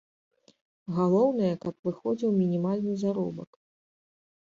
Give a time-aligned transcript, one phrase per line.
[0.99, 3.51] Галоўнае, каб выходзіў мінімальны заробак.